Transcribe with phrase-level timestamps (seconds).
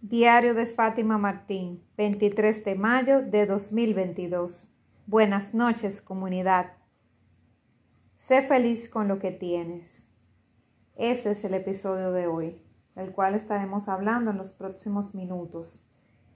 [0.00, 4.68] Diario de Fátima Martín, 23 de mayo de 2022.
[5.06, 6.74] Buenas noches, comunidad.
[8.14, 10.06] Sé feliz con lo que tienes.
[10.94, 12.62] Ese es el episodio de hoy,
[12.94, 15.84] del cual estaremos hablando en los próximos minutos.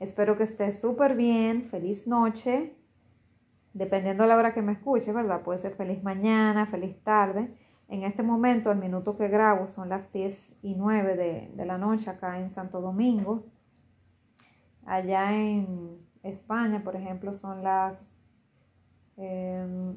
[0.00, 1.62] Espero que estés súper bien.
[1.62, 2.74] Feliz noche.
[3.74, 5.42] Dependiendo de la hora que me escuche, ¿verdad?
[5.42, 7.54] Puede ser feliz mañana, feliz tarde.
[7.92, 11.76] En este momento, al minuto que grabo, son las 10 y 9 de, de la
[11.76, 13.44] noche acá en Santo Domingo.
[14.86, 18.08] Allá en España, por ejemplo, son las,
[19.18, 19.94] eh,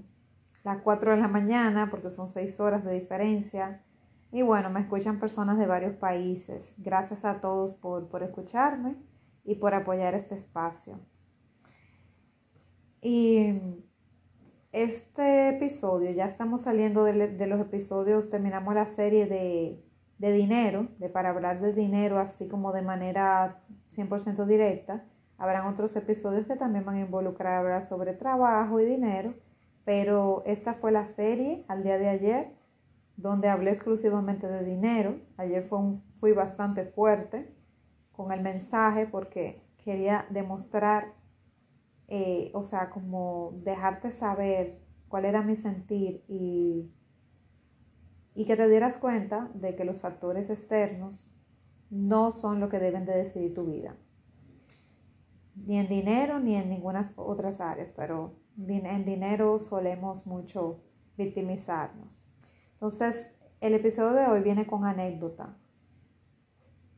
[0.66, 3.81] las 4 de la mañana, porque son 6 horas de diferencia.
[4.30, 6.76] Y bueno, me escuchan personas de varios países.
[6.77, 8.98] Gracias a todos por, por escucharme
[9.46, 10.99] y por apoyar este espacio.
[13.02, 13.54] Y
[14.75, 19.81] este episodio, ya estamos saliendo de, los episodios, terminamos la serie de,
[20.17, 23.61] de, dinero, de para hablar de dinero así como de manera
[23.95, 25.05] 100% directa.
[25.38, 29.34] Habrán otros episodios que también van a involucrar hablar sobre trabajo y dinero,
[29.85, 32.51] pero esta fue la serie al día de ayer
[33.15, 35.15] donde hablé exclusivamente de dinero.
[35.37, 35.79] Ayer fue
[36.20, 37.49] fui bastante fuerte
[38.12, 41.13] con el mensaje porque quería demostrar
[42.07, 46.91] eh, o sea, como dejarte saber cuál era mi sentir y,
[48.34, 51.33] y que te dieras cuenta de que los factores externos
[51.89, 53.95] no son lo que deben de decidir tu vida.
[55.55, 60.81] Ni en dinero ni en ninguna otras áreas, pero en dinero solemos mucho
[61.17, 62.21] victimizarnos.
[62.73, 65.56] Entonces, el episodio de hoy viene con anécdota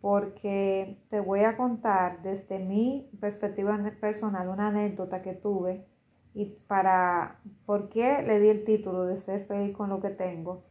[0.02, 5.86] porque te voy a contar desde mi perspectiva personal una anécdota que tuve
[6.34, 10.66] y para por qué le di el título de ser feliz con lo que tengo.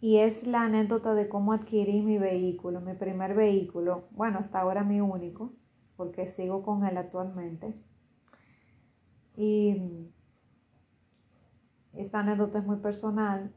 [0.00, 4.84] Y es la anécdota de cómo adquirí mi vehículo, mi primer vehículo, bueno, hasta ahora
[4.84, 5.52] mi único,
[5.96, 7.74] porque sigo con él actualmente.
[9.36, 10.08] Y
[11.94, 13.52] esta anécdota es muy personal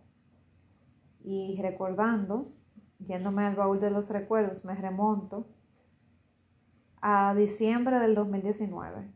[1.23, 2.51] y recordando
[3.07, 5.47] yéndome al baúl de los recuerdos, me remonto
[7.01, 9.07] a diciembre del 2019.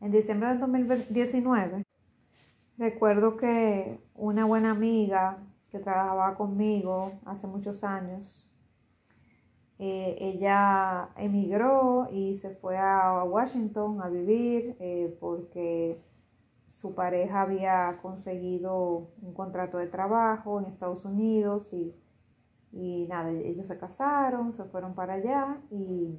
[0.00, 1.84] En diciembre del 2019,
[2.78, 5.38] recuerdo que una buena amiga
[5.70, 8.46] que trabajaba conmigo hace muchos años,
[9.78, 15.98] eh, ella emigró y se fue a Washington a vivir eh, porque
[16.66, 21.94] su pareja había conseguido un contrato de trabajo en Estados Unidos y
[22.72, 26.18] y nada, ellos se casaron, se fueron para allá y,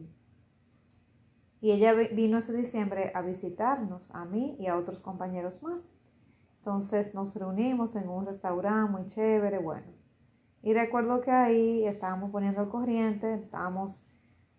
[1.61, 5.93] y ella vino ese diciembre a visitarnos, a mí y a otros compañeros más.
[6.59, 9.87] Entonces nos reunimos en un restaurante muy chévere, bueno.
[10.63, 14.03] Y recuerdo que ahí estábamos poniendo al corriente, estábamos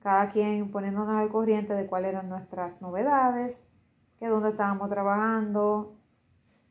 [0.00, 3.64] cada quien poniéndonos al corriente de cuáles eran nuestras novedades,
[4.19, 5.94] que dónde estábamos trabajando,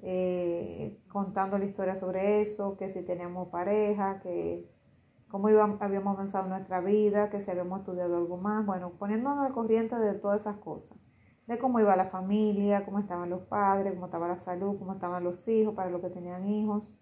[0.01, 4.67] eh, contando la historia sobre eso, que si teníamos pareja, que
[5.31, 9.95] cómo habíamos avanzado nuestra vida, que si habíamos estudiado algo más, bueno, poniéndonos al corriente
[9.95, 10.97] de todas esas cosas,
[11.47, 15.23] de cómo iba la familia, cómo estaban los padres, cómo estaba la salud, cómo estaban
[15.23, 16.93] los hijos, para los que tenían hijos.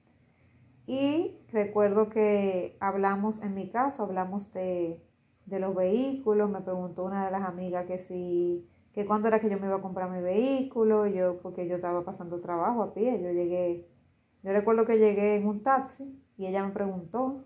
[0.85, 5.03] Y recuerdo que hablamos, en mi caso, hablamos de,
[5.47, 9.49] de los vehículos, me preguntó una de las amigas que si, que cuándo era que
[9.49, 13.21] yo me iba a comprar mi vehículo, yo, porque yo estaba pasando trabajo a pie,
[13.21, 13.87] yo llegué,
[14.43, 17.43] yo recuerdo que llegué en un taxi y ella me preguntó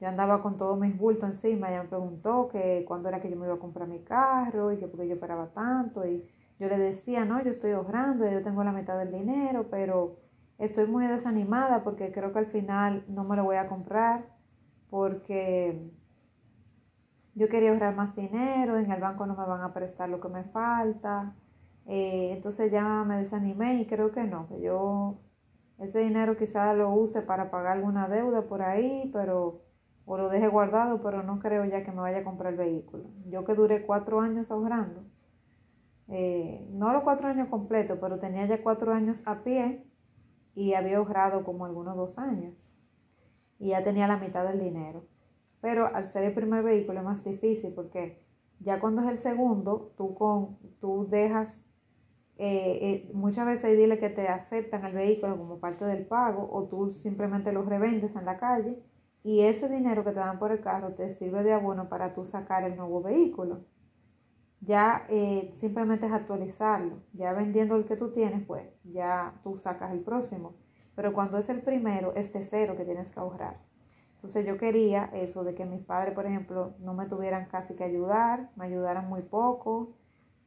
[0.00, 3.36] yo andaba con todos mis bultos encima, ella me preguntó que cuándo era que yo
[3.36, 6.24] me iba a comprar mi carro y que porque yo esperaba tanto y
[6.60, 10.16] yo le decía, no, yo estoy ahorrando, yo tengo la mitad del dinero, pero
[10.58, 14.24] estoy muy desanimada porque creo que al final no me lo voy a comprar
[14.90, 15.90] porque
[17.34, 20.28] yo quería ahorrar más dinero, en el banco no me van a prestar lo que
[20.28, 21.34] me falta,
[21.86, 25.18] eh, entonces ya me desanimé y creo que no, que yo
[25.78, 29.67] ese dinero quizás lo use para pagar alguna deuda por ahí, pero
[30.08, 33.04] o lo deje guardado, pero no creo ya que me vaya a comprar el vehículo.
[33.26, 35.02] Yo que duré cuatro años ahorrando,
[36.08, 39.84] eh, no los cuatro años completos, pero tenía ya cuatro años a pie
[40.54, 42.54] y había ahorrado como algunos dos años
[43.58, 45.04] y ya tenía la mitad del dinero.
[45.60, 48.22] Pero al ser el primer vehículo es más difícil porque
[48.60, 51.62] ya cuando es el segundo, tú, con, tú dejas,
[52.38, 56.64] eh, eh, muchas veces dile que te aceptan el vehículo como parte del pago o
[56.64, 58.82] tú simplemente lo revendes en la calle
[59.28, 62.24] y ese dinero que te dan por el carro te sirve de abono para tú
[62.24, 63.60] sacar el nuevo vehículo.
[64.62, 67.02] Ya eh, simplemente es actualizarlo.
[67.12, 70.54] Ya vendiendo el que tú tienes, pues ya tú sacas el próximo.
[70.94, 73.58] Pero cuando es el primero, es de cero que tienes que ahorrar.
[74.14, 77.84] Entonces yo quería eso, de que mis padres, por ejemplo, no me tuvieran casi que
[77.84, 79.98] ayudar, me ayudaran muy poco,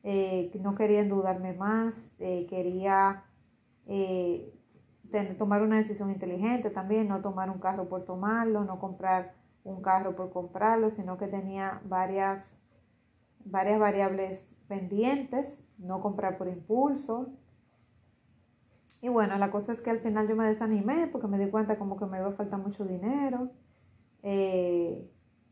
[0.01, 3.25] eh, no quería endeudarme más, eh, quería
[5.37, 10.15] tomar una decisión inteligente también, no tomar un carro por tomarlo, no comprar un carro
[10.15, 12.57] por comprarlo, sino que tenía varias,
[13.45, 17.29] varias variables pendientes, no comprar por impulso.
[19.01, 21.77] Y bueno, la cosa es que al final yo me desanimé porque me di cuenta
[21.77, 23.49] como que me iba a faltar mucho dinero.
[24.23, 25.09] Eh,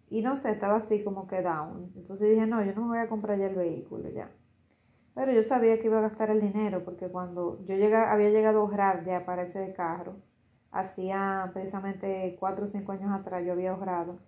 [0.09, 1.91] y no sé, estaba así como que down.
[1.95, 4.29] Entonces dije, no, yo no me voy a comprar ya el vehículo ya.
[5.19, 8.61] Pero yo sabía que iba a gastar el dinero porque cuando yo había llegado a
[8.61, 10.15] ahorrar ya para ese carro,
[10.71, 14.19] hacía precisamente 4 o 5 años atrás yo había ahorrado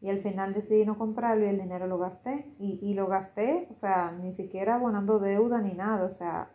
[0.00, 3.68] y al final decidí no comprarlo y el dinero lo gasté y, y lo gasté,
[3.70, 6.50] o sea, ni siquiera abonando deuda ni nada, o sea,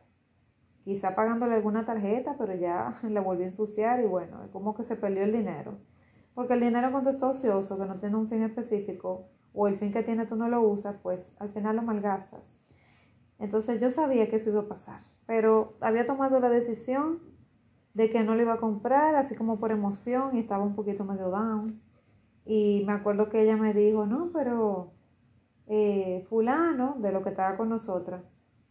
[0.83, 4.97] quizá pagándole alguna tarjeta, pero ya la volví a ensuciar y bueno, como que se
[4.97, 5.77] perdió el dinero.
[6.33, 9.93] Porque el dinero cuando está ocioso, que no tiene un fin específico, o el fin
[9.93, 12.54] que tiene tú no lo usas, pues al final lo malgastas.
[13.39, 17.19] Entonces yo sabía que eso iba a pasar, pero había tomado la decisión
[17.93, 21.05] de que no lo iba a comprar, así como por emoción, y estaba un poquito
[21.05, 21.81] medio down.
[22.45, 24.91] Y me acuerdo que ella me dijo, no, pero
[25.67, 28.21] eh, fulano, de lo que estaba con nosotras,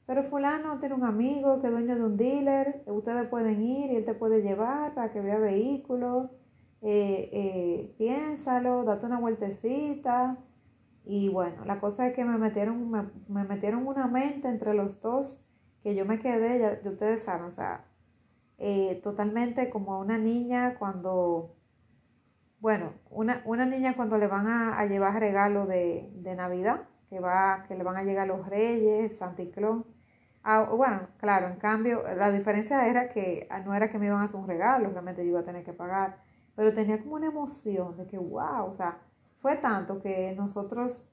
[0.06, 3.96] pero fulano tiene un amigo que es dueño de un dealer, ustedes pueden ir y
[3.96, 6.30] él te puede llevar para que vea vehículos,
[6.82, 10.36] eh, eh, piénsalo, date una vueltecita.
[11.04, 12.90] Y bueno, la cosa es que me metieron,
[13.28, 15.40] me, metieron una mente entre los dos
[15.82, 17.84] que yo me quedé, ya, ustedes saben, o sea,
[18.58, 21.56] eh, totalmente como una niña cuando,
[22.60, 27.64] bueno, una, una niña cuando le van a, llevar regalo de, de, Navidad, que, va,
[27.68, 29.84] que le van a llegar los reyes, Santa Claus.
[30.42, 34.24] Ah, bueno, claro, en cambio, la diferencia era que no era que me iban a
[34.24, 36.18] hacer un regalo, realmente yo iba a tener que pagar,
[36.56, 38.98] pero tenía como una emoción de que, wow, o sea,
[39.44, 41.06] fue tanto que nosotros,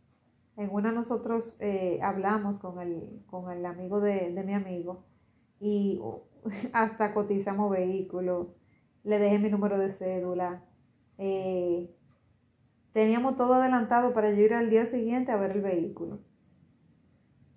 [0.55, 5.03] en una nosotros eh, hablamos con el, con el amigo de, de mi amigo
[5.59, 5.99] y
[6.71, 8.47] hasta cotizamos vehículos,
[9.03, 10.63] le dejé mi número de cédula.
[11.17, 11.93] Eh,
[12.93, 16.19] teníamos todo adelantado para yo ir al día siguiente a ver el vehículo.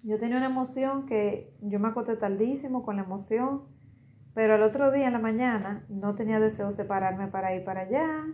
[0.02, 3.62] Yo tenía una emoción que yo me acosté tardísimo con la emoción,
[4.34, 7.82] pero el otro día en la mañana no tenía deseos de pararme para ir para
[7.82, 8.24] allá.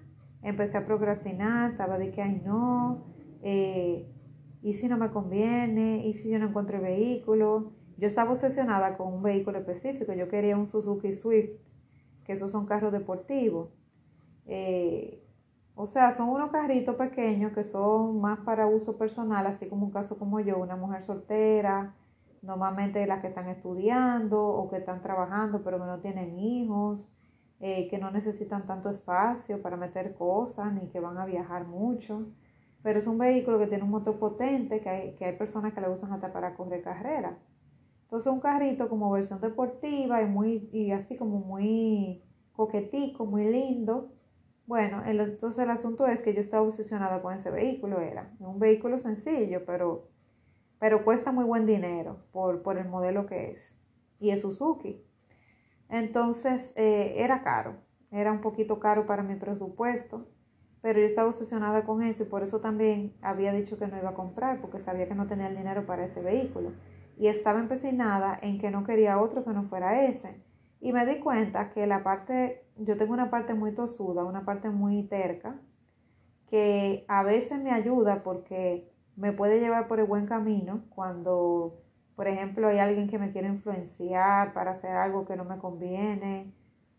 [0.43, 3.05] Empecé a procrastinar, estaba de que, ay no,
[3.43, 4.11] eh,
[4.63, 7.73] y si no me conviene, y si yo no encuentro el vehículo.
[7.97, 11.51] Yo estaba obsesionada con un vehículo específico, yo quería un Suzuki Swift,
[12.25, 13.69] que esos son carros deportivos.
[14.47, 15.23] Eh,
[15.75, 19.93] o sea, son unos carritos pequeños que son más para uso personal, así como un
[19.93, 21.95] caso como yo, una mujer soltera,
[22.43, 27.13] normalmente las que están estudiando o que están trabajando pero que no tienen hijos,
[27.61, 32.27] eh, que no necesitan tanto espacio para meter cosas ni que van a viajar mucho.
[32.83, 35.83] Pero es un vehículo que tiene un motor potente, que hay, que hay personas que
[35.83, 37.35] lo usan hasta para correr carreras.
[38.05, 42.23] Entonces un carrito como versión deportiva y, muy, y así como muy
[42.55, 44.11] coquetico, muy lindo.
[44.67, 48.99] Bueno, entonces el asunto es que yo estaba obsesionada con ese vehículo, era un vehículo
[48.99, 50.09] sencillo, pero,
[50.79, 53.75] pero cuesta muy buen dinero por, por el modelo que es.
[54.19, 55.05] Y es Suzuki.
[55.91, 57.77] Entonces eh, era caro,
[58.11, 60.29] era un poquito caro para mi presupuesto,
[60.83, 64.11] pero yo estaba obsesionada con eso y por eso también había dicho que no iba
[64.11, 66.73] a comprar, porque sabía que no tenía el dinero para ese vehículo
[67.21, 70.43] y estaba empecinada en que no quería otro que no fuera ese.
[70.81, 74.71] Y me di cuenta que la parte, yo tengo una parte muy tosuda, una parte
[74.71, 75.61] muy terca,
[76.49, 81.83] que a veces me ayuda porque me puede llevar por el buen camino cuando,
[82.21, 86.53] por ejemplo, hay alguien que me quiere influenciar para hacer algo que no me conviene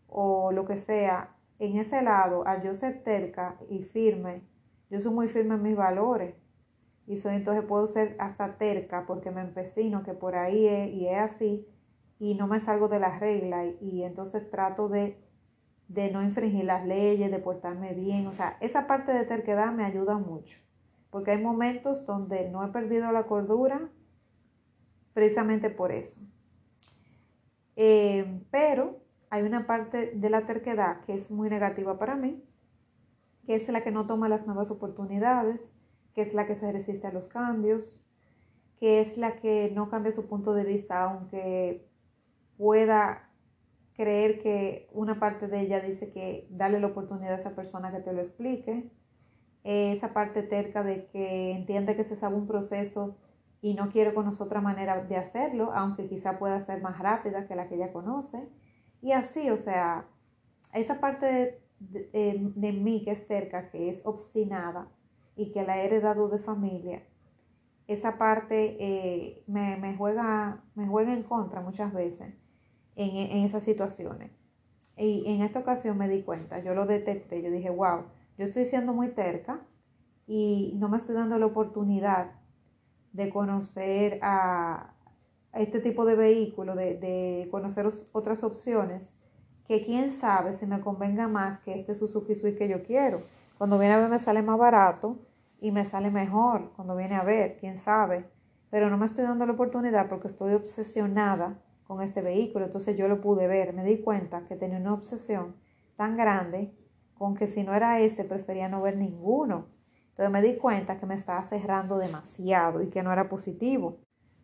[0.08, 1.28] o lo que sea.
[1.60, 4.42] En ese lado, al yo ser terca y firme,
[4.90, 6.34] yo soy muy firme en mis valores
[7.06, 11.06] y soy entonces puedo ser hasta terca porque me empecino que por ahí es y
[11.06, 11.68] es así
[12.18, 15.22] y no me salgo de la regla y, entonces trato de,
[15.86, 18.26] de no infringir las leyes, de portarme bien.
[18.26, 20.58] O sea, esa parte de terquedad me ayuda mucho
[21.10, 23.88] porque hay momentos donde no he perdido la cordura
[25.12, 26.20] precisamente por eso.
[27.76, 29.00] Eh, pero
[29.30, 32.42] hay una parte de la terquedad que es muy negativa para mí,
[33.46, 35.60] que es la que no toma las nuevas oportunidades,
[36.14, 38.04] que es la que se resiste a los cambios,
[38.78, 41.88] que es la que no cambia su punto de vista, aunque
[42.56, 43.28] pueda
[43.94, 48.00] creer que una parte de ella dice que dale la oportunidad a esa persona que
[48.00, 48.90] te lo explique,
[49.64, 53.16] esa parte terca de que entiende que se sabe un proceso
[53.62, 57.54] y no quiere conocer otra manera de hacerlo, aunque quizá pueda ser más rápida que
[57.54, 58.48] la que ella conoce.
[59.00, 60.04] Y así, o sea,
[60.74, 64.88] esa parte de, mí que es cerca, que es obstinada
[65.36, 67.04] y que la he heredado de familia,
[67.86, 72.34] esa parte eh, me, juega, me juega en contra muchas veces
[72.96, 74.32] en, en, esas situaciones.
[74.96, 78.06] Y en esta ocasión me di cuenta, yo lo detecté, yo dije, wow,
[78.38, 79.60] yo estoy siendo muy terca
[80.26, 82.41] y no me estoy dando la oportunidad
[83.12, 84.94] de conocer a,
[85.54, 89.14] este tipo de vehículo, de, de conocer otras opciones,
[89.66, 93.22] que quién sabe si me convenga más que este Suzuki Swift que yo quiero.
[93.58, 95.18] Cuando viene a ver me sale más barato
[95.60, 98.24] y me sale mejor cuando viene a ver, quién sabe.
[98.70, 102.64] Pero no me estoy dando la oportunidad porque estoy obsesionada con este vehículo.
[102.64, 105.54] Entonces yo lo pude ver, me di cuenta que tenía una obsesión
[105.96, 106.72] tan grande
[107.14, 109.66] con que si no era ese prefería no ver ninguno.
[110.12, 113.98] Entonces me di cuenta que me estaba cerrando demasiado y que no era positivo.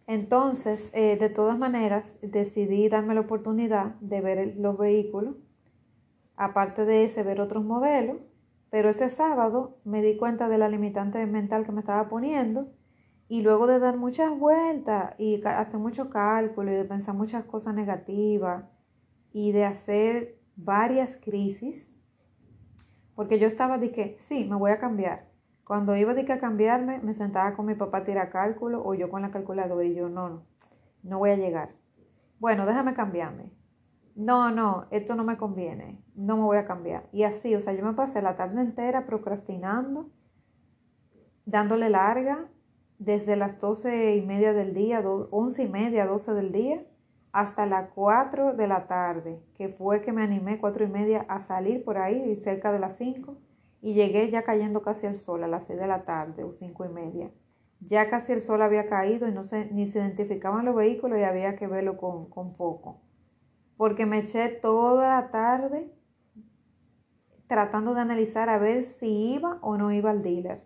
[0.07, 5.37] Entonces, eh, de todas maneras, decidí darme la oportunidad de ver los vehículos,
[6.37, 8.17] aparte de ese, ver otros modelos,
[8.71, 12.69] pero ese sábado me di cuenta de la limitante mental que me estaba poniendo
[13.29, 17.75] y luego de dar muchas vueltas y hacer mucho cálculo y de pensar muchas cosas
[17.75, 18.65] negativas
[19.35, 21.93] y de hacer varias crisis,
[23.15, 25.28] porque yo estaba de que, sí, me voy a cambiar,
[25.69, 28.95] cuando iba de que a cambiarme, me sentaba con mi papá a tirar cálculo o
[28.95, 30.47] yo con la calculadora y yo, no, no,
[31.03, 31.73] no voy a llegar.
[32.39, 33.53] Bueno, déjame cambiarme.
[34.17, 37.05] No, no, esto no me conviene, no me voy a cambiar.
[37.13, 40.09] Y así, o sea, yo me pasé la tarde entera procrastinando,
[41.45, 42.49] dándole larga,
[42.99, 46.83] desde las doce y media del día, once y media, doce del día,
[47.31, 51.41] hasta las cuatro de la tarde, que fue que me animé, cuatro y media, a
[51.41, 53.37] salir por ahí, cerca de las cinco
[53.81, 56.85] y llegué ya cayendo casi el sol a las seis de la tarde o cinco
[56.85, 57.31] y media.
[57.81, 61.23] Ya casi el sol había caído y no se, ni se identificaban los vehículos y
[61.23, 63.01] había que verlo con, con foco.
[63.77, 65.93] Porque me eché toda la tarde
[67.47, 70.63] tratando de analizar a ver si iba o no iba al dealer.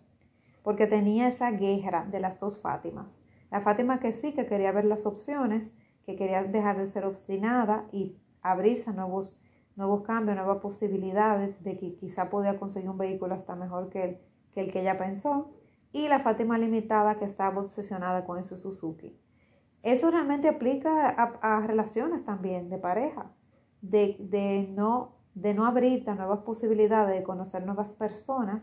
[0.62, 3.23] Porque tenía esa guerra de las dos Fátimas.
[3.50, 5.75] La Fátima que sí, que quería ver las opciones,
[6.07, 9.38] que quería dejar de ser obstinada y abrirse a nuevos
[9.76, 14.19] nuevos cambios, nuevas posibilidades de que quizá podía conseguir un vehículo hasta mejor que el
[14.52, 15.50] que, el que ella pensó.
[15.93, 19.14] Y la Fátima Limitada que estaba obsesionada con ese Suzuki.
[19.83, 23.33] Eso realmente aplica a, relaciones también de pareja,
[23.81, 28.62] de, de, no, de no abrirte a nuevas posibilidades, de conocer nuevas personas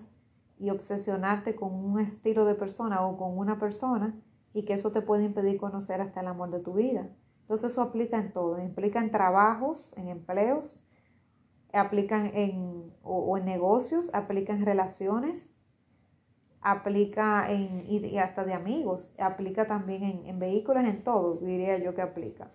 [0.57, 4.15] y obsesionarte con un estilo de persona o con una persona
[4.53, 7.09] y que eso te puede impedir conocer hasta el amor de tu vida.
[7.41, 10.81] Entonces eso aplica en todo, implica en trabajos, en empleos,
[11.73, 15.55] aplican en, o, en negocios, aplica en relaciones,
[16.61, 22.01] aplica en, y, hasta de amigos, aplica también en, vehículos, en todo, diría yo que
[22.01, 22.51] aplica.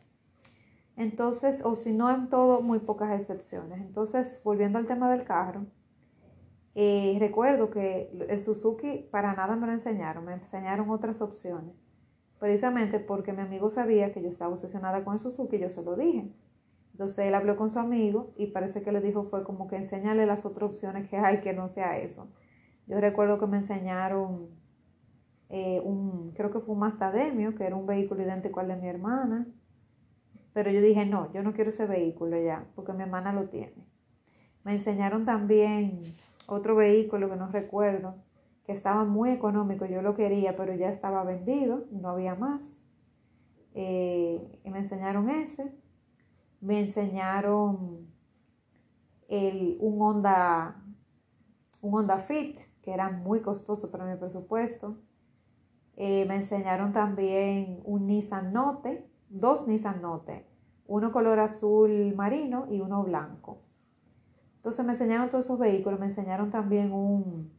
[0.96, 3.80] Entonces, o si no en todo, muy pocas excepciones.
[3.80, 5.66] Entonces, volviendo al tema del carro,
[6.76, 11.74] eh, recuerdo que el Suzuki para nada me lo enseñaron, me enseñaron otras opciones.
[12.38, 15.96] Precisamente porque mi amigo sabía que yo estaba obsesionada con el Suzuki, yo se lo
[15.96, 16.30] dije.
[16.94, 20.26] Entonces él habló con su amigo y parece que le dijo fue como que enséñale
[20.26, 22.28] las otras opciones que hay que no sea eso.
[22.86, 24.46] Yo recuerdo que me enseñaron
[25.48, 28.86] eh, un, creo que fue un Mastademio, que era un vehículo idéntico al de mi
[28.86, 29.48] hermana.
[30.52, 33.74] Pero yo dije, no, yo no quiero ese vehículo ya, porque mi hermana lo tiene.
[34.62, 36.00] Me enseñaron también
[36.46, 38.14] otro vehículo que no recuerdo,
[38.66, 42.78] que estaba muy económico, yo lo quería, pero ya estaba vendido, no había más.
[43.74, 45.72] Eh, y me enseñaron ese
[46.64, 48.08] me enseñaron
[49.28, 50.82] el, un, Honda,
[51.82, 54.96] un Honda Fit, que era muy costoso para mi presupuesto.
[55.96, 60.46] Eh, me enseñaron también un Nissan Note, dos Nissan Note,
[60.86, 63.60] uno color azul marino y uno blanco.
[64.56, 67.52] Entonces me enseñaron todos esos vehículos, me enseñaron también un,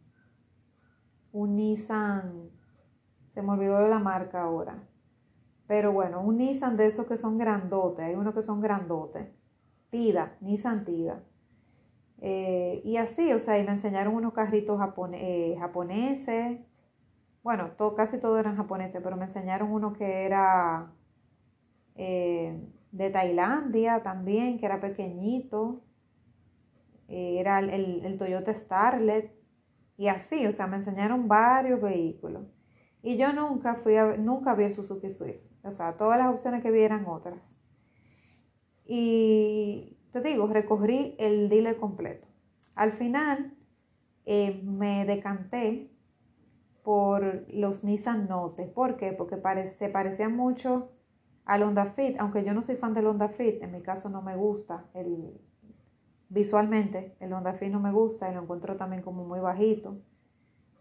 [1.31, 2.49] un Nissan,
[3.35, 4.83] se me olvidó la marca ahora,
[5.67, 9.27] pero bueno, un Nissan de esos que son grandotes, hay unos que son grandotes.
[9.89, 11.23] Tida, Nissan Tida.
[12.21, 14.79] Eh, y así, o sea, y me enseñaron unos carritos
[15.13, 16.59] eh, japoneses.
[17.43, 20.91] Bueno, todo, casi todos eran japoneses, pero me enseñaron uno que era
[21.95, 22.59] eh,
[22.91, 25.83] de Tailandia también, que era pequeñito.
[27.07, 29.31] era el, el Toyota Starlet.
[29.97, 32.43] Y así, o sea, me enseñaron varios vehículos.
[33.01, 35.54] Y yo nunca fui a, nunca vi el Suzuki Swift.
[35.65, 37.55] O sea, todas las opciones que vi eran otras.
[38.85, 42.27] Y te digo, recorrí el dealer completo.
[42.75, 43.53] Al final
[44.25, 45.91] eh, me decanté
[46.83, 48.65] por los Nissan Note.
[48.67, 49.11] ¿Por qué?
[49.11, 49.37] Porque
[49.77, 50.91] se parecían mucho
[51.45, 54.21] al Honda Fit, aunque yo no soy fan del Honda Fit, en mi caso no
[54.21, 55.39] me gusta el,
[56.29, 59.97] visualmente el Honda Fit no me gusta y lo encuentro también como muy bajito,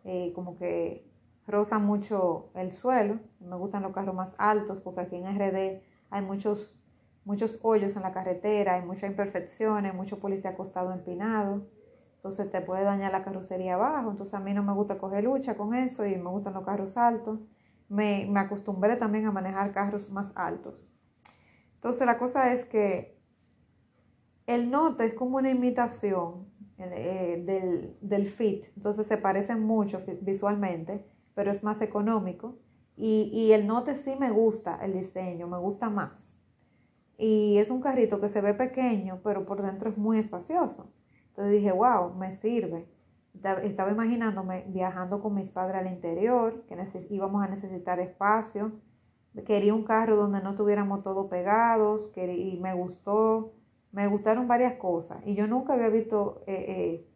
[0.04, 1.06] eh, como que
[1.46, 3.18] roza mucho el suelo.
[3.40, 6.78] Me gustan los carros más altos porque aquí en RD hay muchos,
[7.24, 11.66] muchos hoyos en la carretera, hay muchas imperfecciones, mucho policía acostado empinado.
[12.16, 14.10] Entonces te puede dañar la carrocería abajo.
[14.10, 16.96] Entonces a mí no me gusta coger lucha con eso y me gustan los carros
[16.96, 17.40] altos.
[17.88, 20.90] Me, me acostumbré también a manejar carros más altos.
[21.74, 23.14] Entonces la cosa es que
[24.46, 26.46] el Note es como una imitación
[26.78, 32.56] eh, del, del, Fit, entonces se parecen mucho visualmente, pero es más económico.
[32.96, 36.36] Y, y, el Note sí me gusta el diseño, me gusta más.
[37.18, 40.92] Y es un carrito que se ve pequeño, pero por dentro es muy espacioso.
[41.30, 42.88] Entonces dije, wow, me sirve.
[43.64, 46.76] Estaba imaginándome viajando con mis padres al interior, que
[47.10, 48.72] íbamos a necesitar espacio.
[49.44, 53.54] Quería un carro donde no tuviéramos todos pegados y me gustó
[53.94, 57.06] me gustaron varias cosas y yo nunca había visto, eh, eh,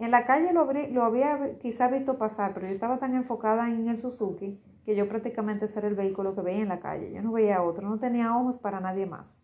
[0.00, 0.62] en la calle lo,
[1.04, 5.66] había quizá visto pasar, pero yo estaba tan enfocada en el Suzuki que yo prácticamente
[5.76, 8.58] era el vehículo que veía en la calle, yo no veía otro, no tenía ojos
[8.58, 9.36] para nadie más,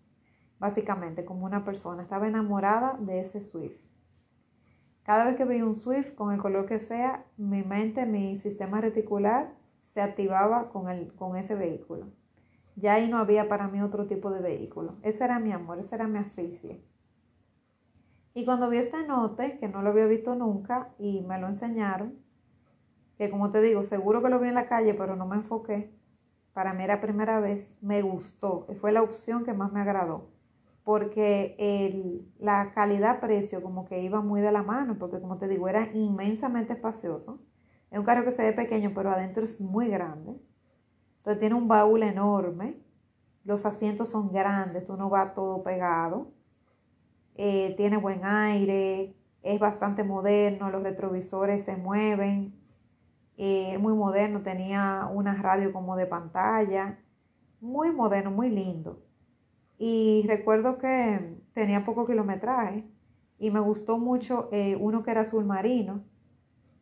[0.59, 3.79] básicamente como una persona, estaba enamorada de ese Swift.
[5.03, 8.81] Cada vez que veía un Swift, con el color que sea, mi mente, mi sistema
[8.81, 9.53] reticular
[9.85, 12.07] se activaba con, el, con ese vehículo.
[12.75, 14.97] Ya ahí no había para mí otro tipo de vehículo.
[15.03, 16.79] Ese era mi amor, ese era mi afición.
[18.37, 22.19] Y cuando vi este note, que no lo había visto nunca, y me lo enseñaron,
[23.17, 25.91] que como te digo, seguro que lo vi en la calle, pero no me enfoqué.
[26.53, 30.29] Para mí era primera vez, me gustó, fue la opción que más me agradó,
[30.85, 35.67] porque el, la calidad-precio como que iba muy de la mano, porque como te digo,
[35.67, 37.41] era inmensamente espacioso.
[37.91, 40.39] Es un carro que se ve pequeño, pero adentro es muy grande.
[41.17, 42.77] Entonces tiene un baúl enorme,
[43.45, 46.36] los asientos son grandes, tú no vas todo pegado,
[47.37, 52.55] eh, tiene buen aire, es bastante moderno, los retrovisores se mueven,
[53.37, 56.99] eh, muy moderno, tenía una radio como de pantalla,
[57.61, 59.03] muy moderno, muy lindo.
[59.79, 62.85] Y recuerdo que tenía poco kilometraje
[63.39, 66.03] y me gustó mucho eh, uno que era azul marino.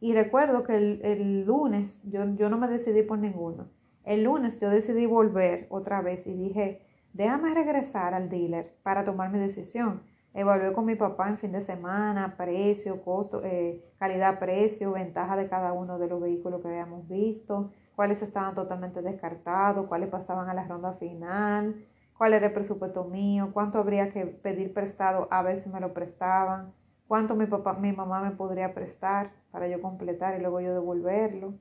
[0.01, 3.69] Y recuerdo que el, lunes yo, yo no me decidí por ninguno.
[4.05, 9.31] El lunes yo decidí volver otra vez y dije, déjame regresar al dealer para tomar
[9.31, 10.03] mi decisión.
[10.35, 15.49] Evalué con mi papá en fin de semana, precio, costo, eh, calidad, precio, ventaja de
[15.49, 20.55] cada uno de los vehículos que habíamos visto, cuáles estaban totalmente descartados, cuáles pasaban a
[20.55, 21.87] la ronda final,
[22.19, 25.95] cuál era el presupuesto mío, cuánto habría que pedir prestado a ver si me lo
[25.95, 26.73] prestaban,
[27.07, 31.55] cuánto mi papá, mi mamá me podría prestar para yo completar y luego yo devolverlo.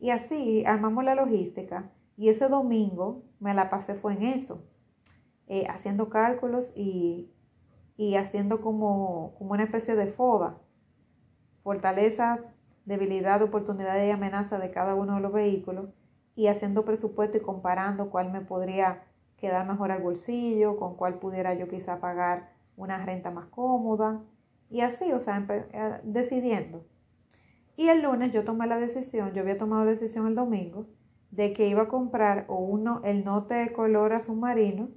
[0.00, 4.64] Y así armamos la logística y ese domingo me la pasé fue en eso,
[5.46, 7.30] eh, haciendo cálculos y,
[8.16, 10.58] haciendo como, como, una especie de FODA,
[11.62, 12.48] fortalezas,
[12.84, 15.90] debilidad, oportunidad y amenaza de cada uno de los vehículos
[16.36, 19.02] y haciendo presupuesto y comparando cuál me podría
[19.36, 24.22] quedar mejor al bolsillo, con cuál pudiera yo quizá pagar una renta más cómoda
[24.70, 26.84] y así, o sea, eh, decidiendo.
[27.76, 30.86] Y el lunes yo tomé la decisión, yo había tomado la decisión el domingo,
[31.30, 34.88] de que iba a comprar o uno, el note de color azul marino,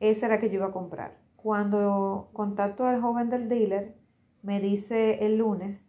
[0.00, 1.27] ese era que yo iba a comprar.
[1.42, 3.96] Cuando contacto al joven del dealer,
[4.42, 5.88] me dice el lunes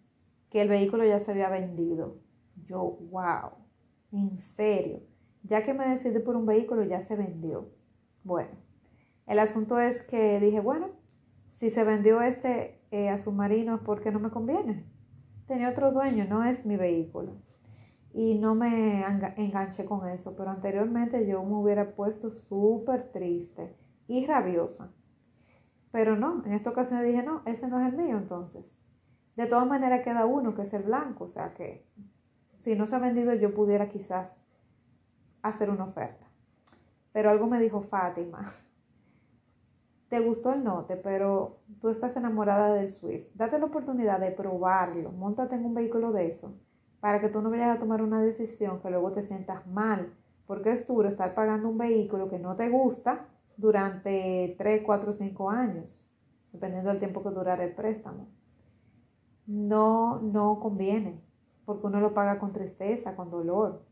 [0.50, 2.18] que el vehículo ya se había vendido.
[2.66, 3.52] Yo, wow,
[4.12, 5.02] en serio,
[5.44, 7.70] ya que me decidí por un vehículo, ya se vendió.
[8.24, 8.52] Bueno,
[9.28, 10.90] el asunto es que dije, bueno,
[11.52, 14.86] si se vendió este eh, azul marino es porque no me conviene
[15.50, 17.34] tenía otro dueño, no es mi vehículo.
[18.14, 19.04] Y no me
[19.36, 23.76] enganché con eso, pero anteriormente yo me hubiera puesto súper triste
[24.08, 24.92] y rabiosa.
[25.92, 28.78] Pero no, en esta ocasión dije, no, ese no es el mío entonces.
[29.36, 31.86] De todas maneras queda uno que es el blanco, o sea que
[32.60, 34.38] si no se ha vendido yo pudiera quizás
[35.42, 36.26] hacer una oferta.
[37.12, 38.54] Pero algo me dijo Fátima,
[40.10, 43.28] te gustó el note, pero tú estás enamorada del Swift.
[43.36, 45.12] Date la oportunidad de probarlo.
[45.12, 46.54] Móntate en un vehículo de eso
[47.00, 50.12] para que tú no vayas a tomar una decisión que luego te sientas mal.
[50.48, 53.28] Porque es duro estar pagando un vehículo que no te gusta
[53.60, 56.08] durante 3, 4, 5 años,
[56.52, 58.28] dependiendo del tiempo que durara el préstamo.
[59.46, 61.22] No, no conviene,
[61.66, 63.84] porque uno lo paga con tristeza, con dolor.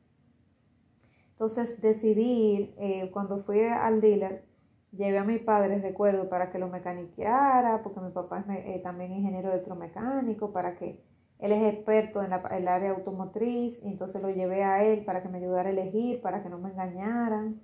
[1.32, 4.48] Entonces decidí, eh, cuando fui al dealer,
[4.92, 9.12] Llevé a mi padre, recuerdo, para que lo mecaniqueara, porque mi papá es eh, también
[9.12, 11.04] ingeniero electromecánico, para que
[11.40, 15.40] él es experto en, el área automotriz, entonces lo llevé a él para que me
[15.40, 17.62] ayudara a elegir, para que no me engañaran.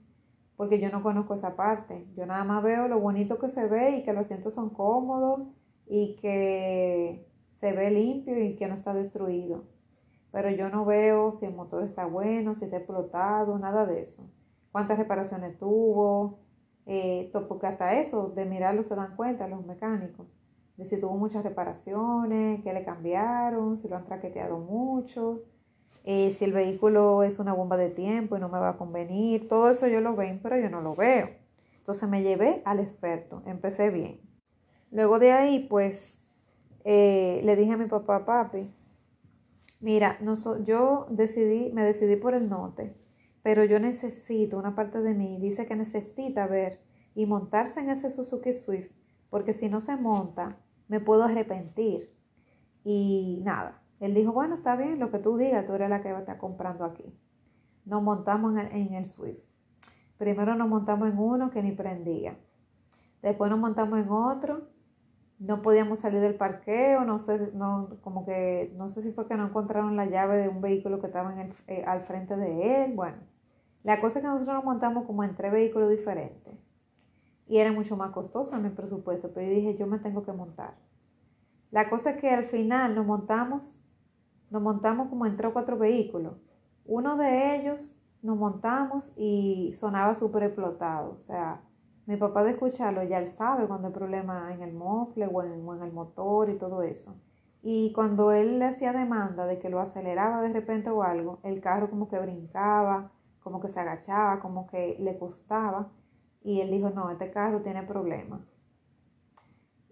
[0.57, 2.05] Porque yo no conozco esa parte.
[2.15, 5.41] Yo nada más veo lo bonito que se ve y que los asientos son cómodos
[5.87, 7.25] y que
[7.59, 9.63] se ve limpio y que no está destruido.
[10.31, 14.23] Pero yo no veo si el motor está bueno, si está explotado, nada de eso.
[14.71, 16.39] Cuántas reparaciones tuvo,
[16.85, 20.27] eh, porque hasta eso, de mirarlo se dan cuenta los mecánicos.
[20.77, 25.43] De si tuvo muchas reparaciones, qué le cambiaron, si lo han traqueteado mucho,
[26.03, 29.47] eh, si el vehículo es una bomba de tiempo y no me va a convenir.
[29.47, 31.29] Todo eso yo lo ven, pero yo no lo veo.
[31.77, 34.21] Entonces me llevé al experto, empecé bien.
[34.91, 36.21] Luego de ahí, pues,
[36.85, 38.69] eh, le dije a mi papá, papi,
[39.79, 42.95] mira, no yo decidí, me decidí por el norte,
[43.41, 46.79] pero yo necesito, una parte de mí dice que necesita ver
[47.15, 48.91] y montarse en ese Suzuki Swift,
[49.29, 52.13] porque si no se monta, me puedo arrepentir.
[52.85, 56.11] Y nada, él dijo, bueno, está bien, lo que tú digas, tú eres la que
[56.11, 57.05] va a estar comprando aquí.
[57.85, 59.39] Nos montamos en el, el Swift.
[60.17, 62.37] Primero nos montamos en uno que ni prendía.
[63.21, 64.73] Después nos montamos en otro
[65.43, 69.35] no podíamos salir del parqueo, no sé, no, como que, no sé si fue que
[69.35, 72.93] no encontraron la llave de un vehículo que estaba en eh, al frente de él,
[72.93, 73.17] bueno,
[73.83, 76.53] la cosa es que nosotros nos montamos como en tres vehículos diferentes
[77.47, 80.31] y era mucho más costoso en mi presupuesto, pero yo dije, yo me tengo que
[80.31, 80.75] montar.
[81.71, 83.77] La cosa es que al final nos montamos,
[84.53, 86.35] nos montamos como en tres o cuatro vehículos.
[86.85, 91.61] Uno de ellos nos montamos y sonaba súper explotado, o sea,
[92.05, 95.67] mi papá de escucharlo ya él sabe cuando hay problema en el mofle o en,
[95.67, 97.15] o en, el motor y todo eso.
[97.63, 101.59] Y cuando él le hacía demanda de que lo aceleraba de repente o algo, el
[101.61, 103.11] carro como que brincaba,
[103.41, 105.87] como que se agachaba, como que le costaba.
[106.43, 108.41] Y él dijo, no, este carro tiene problemas.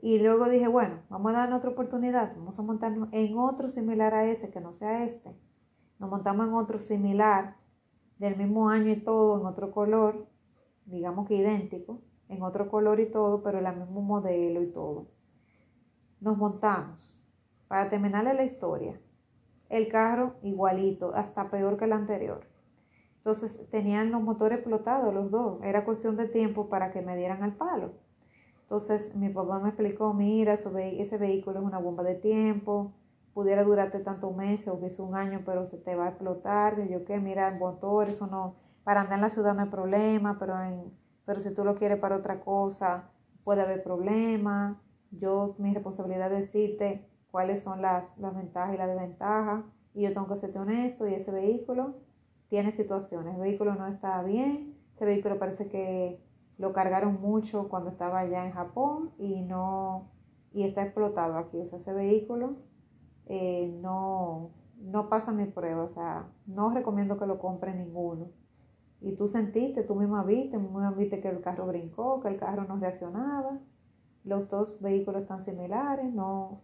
[0.02, 4.14] Y luego dije, bueno, vamos a dar otra oportunidad, vamos a montarnos en otro similar
[4.16, 5.30] a ese, que no sea este.
[6.00, 7.56] Nos montamos en otro similar,
[8.18, 10.28] del mismo año y todo, en otro color,
[10.86, 15.08] digamos que idéntico, en otro color y todo, pero el mismo modelo y todo.
[16.20, 17.20] Nos montamos.
[17.68, 19.00] Para terminarle la historia,
[19.70, 22.46] el carro igualito, hasta peor que el anterior.
[23.18, 25.64] Entonces tenían los motores explotados los dos.
[25.64, 27.94] Era cuestión de tiempo para que me dieran al palo.
[28.72, 32.94] Entonces mi papá me explicó, mira, ese vehículo es una bomba de tiempo,
[33.34, 36.80] pudiera durarte tantos meses o quizás un año, pero se te va a explotar.
[36.80, 38.56] Y yo qué, mira, el motor, eso no,
[38.86, 40.56] para andar en la ciudad no hay problema, pero,
[41.26, 43.10] pero si tú lo quieres para otra cosa,
[43.44, 44.82] puede haber problema.
[45.12, 49.66] Yo, mi responsabilidad es decirte cuáles son las, las ventajas y las desventajas.
[49.94, 51.96] Y yo tengo que serte honesto y ese vehículo
[52.48, 53.36] tiene situaciones.
[53.36, 54.78] El vehículo no está bien.
[54.96, 56.31] Ese vehículo parece que
[56.62, 60.12] lo cargaron mucho cuando estaba allá en Japón y no
[60.54, 61.58] y está explotado aquí.
[61.58, 62.58] O sea, ese vehículo
[63.26, 65.84] eh, no, no pasa mi prueba.
[65.84, 68.28] O sea, no recomiendo que lo compre ninguno.
[69.02, 72.65] Y tú sentiste, tú misma viste, misma viste que el carro brincó, que el carro
[72.65, 73.58] no reaccionaba.
[74.24, 76.62] Los dos vehículos están similares, no.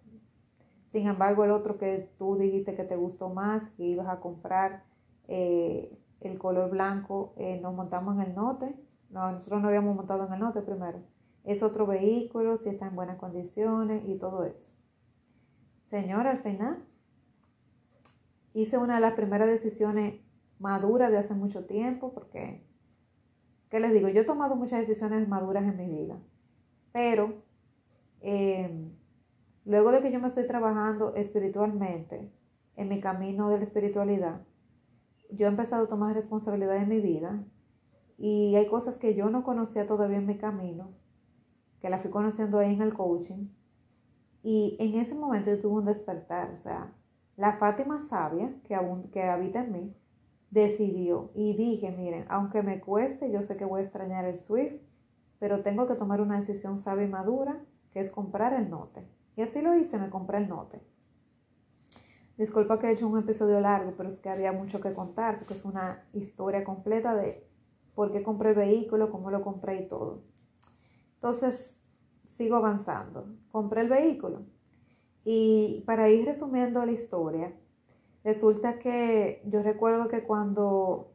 [0.92, 4.84] Sin embargo, el otro que tú dijiste que te gustó más, que ibas a comprar
[5.28, 8.76] eh, el color blanco, eh, nos montamos en el note.
[9.10, 11.00] No, nosotros no habíamos montado en el note primero.
[11.44, 14.74] Es otro vehículo, si está en buenas condiciones y todo eso.
[15.90, 16.84] Señora, al final
[18.54, 20.22] hice una de las primeras decisiones
[20.60, 22.66] madura de hace mucho tiempo, porque,
[23.70, 24.10] ¿qué les digo?
[24.10, 26.18] Yo he tomado muchas decisiones maduras en mi vida,
[26.92, 27.44] pero
[28.22, 28.92] em,
[29.64, 32.32] luego de que yo me estoy trabajando espiritualmente,
[32.76, 34.42] en mi camino de la espiritualidad,
[35.32, 37.44] yo he empezado a tomar responsabilidad en mi vida
[38.18, 40.92] y hay cosas que yo no conocía todavía en mi camino,
[41.82, 43.50] que la fui conociendo ahí en el coaching.
[44.44, 46.94] Y en ese momento yo tuve un despertar, o sea,
[47.36, 49.96] la Fátima sabia que, aún, que habita en mí,
[50.50, 54.82] decidió y dije, miren, aunque me cueste, yo sé que voy a extrañar el Swift,
[55.40, 59.06] pero tengo que tomar una decisión sabia y madura, que es comprar el Note.
[59.36, 60.82] Y así lo hice, me compré el Note.
[62.38, 65.54] Disculpa que he hecho un episodio largo, pero es que había mucho que contar, porque
[65.54, 67.47] es una historia completa de
[67.98, 70.22] por qué compré el vehículo, cómo lo compré y todo.
[71.16, 71.78] Entonces,
[72.28, 73.26] sigo avanzando.
[73.52, 74.44] Compré el vehículo.
[75.26, 77.52] Y para ir resumiendo la historia,
[78.28, 81.14] Resulta que yo recuerdo que cuando,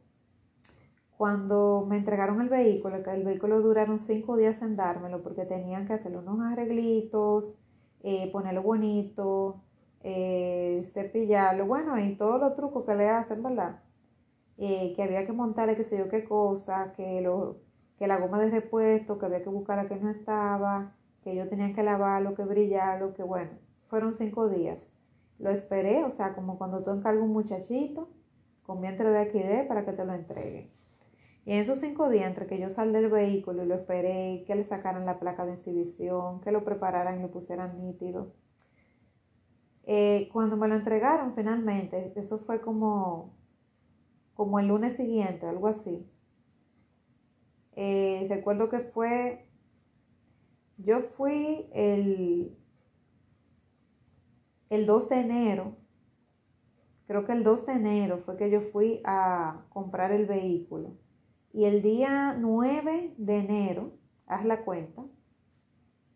[1.15, 5.85] cuando me entregaron el vehículo, que el vehículo duraron cinco días en dármelo porque tenían
[5.85, 7.53] que hacerle unos arreglitos,
[8.01, 9.61] eh, ponerlo bonito,
[10.01, 13.79] eh, cepillarlo, bueno, y todos los trucos que le hacen, ¿verdad?
[14.57, 17.57] Eh, que había que montarle qué sé yo qué cosa, que, lo,
[17.97, 21.47] que la goma de repuesto, que había que buscar a que no estaba, que yo
[21.49, 23.51] tenía que lavarlo, que brillarlo, que bueno,
[23.87, 24.91] fueron cinco días.
[25.39, 28.09] Lo esperé, o sea, como cuando tú encargas un muchachito
[28.63, 30.71] con vientre de alquiler para que te lo entregue.
[31.45, 34.55] Y en esos cinco días, entre que yo salí del vehículo y lo esperé, que
[34.55, 38.31] le sacaran la placa de exhibición, que lo prepararan y lo pusieran nítido,
[39.85, 43.33] eh, cuando me lo entregaron finalmente, eso fue como,
[44.35, 46.07] como el lunes siguiente, algo así.
[47.75, 49.47] Eh, recuerdo que fue,
[50.77, 52.55] yo fui el,
[54.69, 55.75] el 2 de enero,
[57.07, 60.91] creo que el 2 de enero fue que yo fui a comprar el vehículo.
[61.51, 63.93] Y el día 9 de enero,
[64.25, 65.03] haz la cuenta,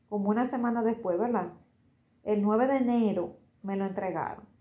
[0.09, 1.53] como una semana después, ¿verdad?
[2.23, 4.56] El 9 de enero me lo entregaron.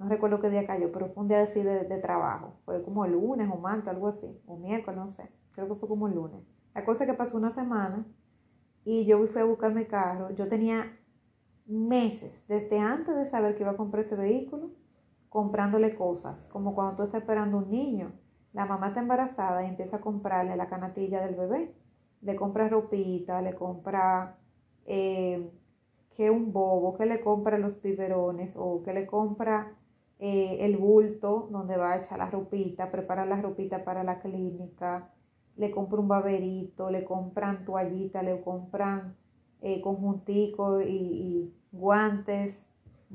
[0.00, 2.54] No recuerdo qué día cayó, pero fue un día así de, trabajo.
[2.64, 5.30] Fue como lunes o martes, algo así, o miércoles, no sé.
[5.52, 6.40] Creo que fue como el lunes.
[6.74, 8.04] La cosa es que pasó una semana
[8.84, 10.30] y yo fui a buscar mi carro.
[10.34, 10.98] Yo tenía
[11.66, 14.72] meses, desde antes de saber que iba a comprar ese vehículo,
[15.28, 18.12] comprándole cosas, como cuando tú estás esperando un niño
[18.52, 21.74] la mamá está embarazada y empieza a comprarle la canatilla del bebé.
[22.22, 24.36] Le compra ropita, le compra
[24.86, 25.50] eh,
[26.16, 29.72] que un bobo, que le compra los biberones o que le compra
[30.20, 35.10] eh, el bulto donde va a echar la ropita, prepara la ropita para la clínica,
[35.56, 39.16] le compra un baberito, le compran toallita, le compran
[39.60, 42.66] eh, conjuntico y, guantes,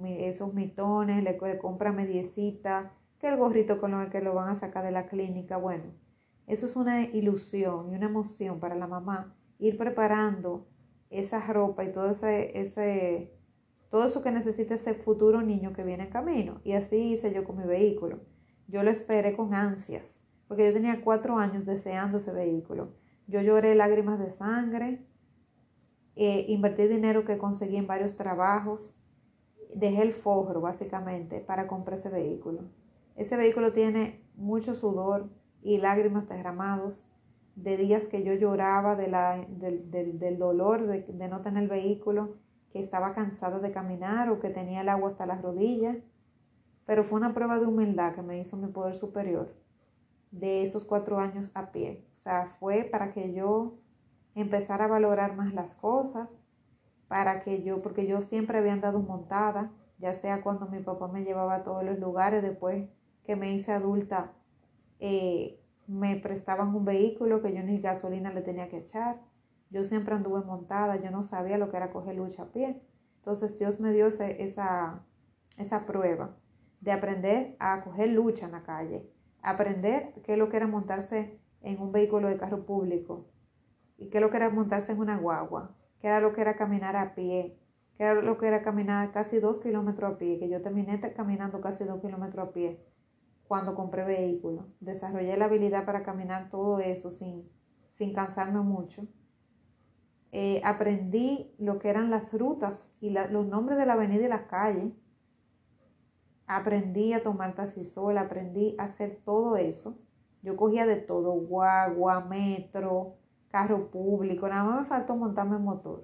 [0.03, 2.91] esos mitones, le, le compra mediecita
[3.27, 5.57] el gorrito con el que lo van a sacar de la clínica.
[5.57, 5.85] Bueno,
[6.47, 10.67] eso es una ilusión y una emoción para la mamá ir preparando
[11.09, 13.31] esa ropa y todo ese, ese,
[13.89, 16.59] todo eso que necesita ese futuro niño que viene en camino.
[16.63, 18.21] Y así hice yo con mi vehículo.
[18.67, 22.93] Yo lo esperé con ansias, porque yo tenía cuatro años deseando ese vehículo.
[23.27, 25.05] Yo lloré lágrimas de sangre,
[26.15, 28.95] eh, invertí dinero que conseguí en varios trabajos,
[29.73, 32.61] dejé el forro básicamente para comprar ese vehículo.
[33.15, 35.29] Ese vehículo tiene mucho sudor
[35.61, 37.07] y lágrimas derramados
[37.55, 42.35] de días que yo lloraba de la, del, dolor de, de, no tener el vehículo,
[42.75, 45.95] que estaba cansada de caminar o que tenía el agua hasta las rodillas.
[46.85, 49.55] Pero fue una prueba de humildad que me hizo mi poder superior
[50.31, 52.05] de esos cuatro años a pie.
[52.11, 53.77] O sea, fue para que yo
[54.35, 56.43] empezara a valorar más las cosas,
[57.07, 61.23] para que yo, porque yo siempre había andado montada, ya sea cuando mi papá me
[61.23, 62.89] llevaba a todos los lugares, después
[63.23, 64.33] que me hice adulta,
[64.99, 69.21] eh, me prestaban un vehículo que yo ni gasolina le tenía que echar.
[69.75, 72.81] Yo siempre anduve montada, yo no sabía lo que era coger lucha a pie.
[73.17, 75.03] Entonces Dios me dio esa,
[75.57, 76.37] esa prueba
[76.79, 79.05] de aprender a coger lucha en la calle,
[79.41, 83.25] aprender qué es lo que era montarse en un vehículo de carro público
[83.97, 86.95] y qué lo que era montarse en una guagua, qué era lo que era caminar
[86.95, 87.59] a pie,
[87.97, 91.59] qué era lo que era caminar casi dos kilómetros a pie, que yo terminé caminando
[91.59, 92.79] casi dos kilómetros a pie
[93.45, 94.67] cuando compré vehículo.
[94.79, 97.49] Desarrollé la habilidad para caminar todo eso sin,
[97.89, 99.05] sin cansarme mucho.
[100.37, 104.47] Eh, aprendí lo que eran las rutas y los nombres de la avenida y las
[104.47, 104.91] calles.
[106.45, 109.97] Aprendí a tomar taxisol, aprendí a hacer todo eso.
[110.41, 113.15] Yo cogía de todo, guagua, metro,
[113.49, 116.03] carro público, nada más me faltó montarme en motor.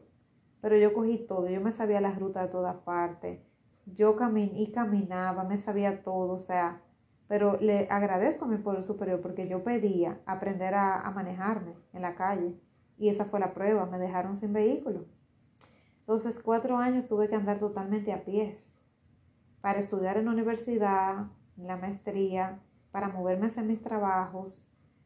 [0.61, 3.41] Pero yo cogí todo, yo me sabía las rutas de todas partes.
[3.85, 6.79] Yo caminé y caminaba, me sabía todo, o sea,
[7.27, 12.15] pero le agradezco a mi pueblo superior porque yo pedía aprender a, manejarme en la
[12.15, 12.55] calle
[13.01, 15.05] y esa fue la prueba, me dejaron sin vehículo.
[16.01, 18.71] Entonces, cuatro años tuve que andar totalmente a pies
[19.59, 21.25] para estudiar en la universidad,
[21.57, 22.59] la maestría,
[22.91, 24.63] para moverme hacia mis trabajos,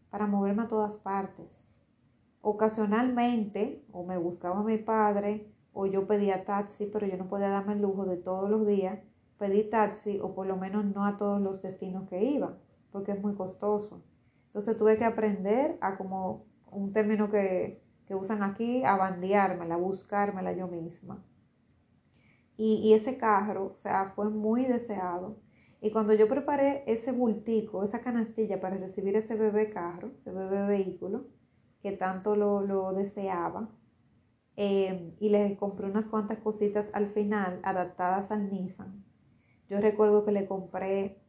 [0.09, 1.47] para moverme a todas partes.
[2.41, 7.73] Ocasionalmente, o me buscaba mi padre, o yo pedía taxi, pero yo no podía darme
[7.73, 8.99] el lujo de todos los días
[9.37, 12.57] pedí taxi o por lo menos no a todos los destinos que iba,
[12.91, 14.01] porque es muy costoso.
[14.47, 17.81] Entonces tuve que aprender a como un término que,
[18.13, 21.23] usan aquí, a bandeármela, a buscármela yo misma.
[22.57, 25.37] Y, y, ese carro, o sea, fue muy deseado.
[25.81, 30.67] Y cuando yo preparé ese bultico, esa canastilla para recibir ese bebé carro, ese bebé
[30.67, 31.25] vehículo,
[31.81, 33.69] que tanto lo, deseaba,
[34.55, 39.03] eh, y le compré unas cuantas cositas al final adaptadas al Nissan,
[39.69, 41.24] yo recuerdo que le compré